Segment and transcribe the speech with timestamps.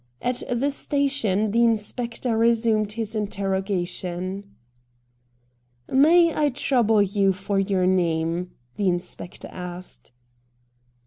[0.19, 4.45] At the station the inspector resumed his interro gation.'
[6.05, 10.11] May I trouble you for your name?' the inspector asked.